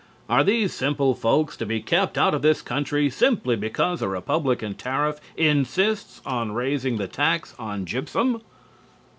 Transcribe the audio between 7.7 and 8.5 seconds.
gypsum?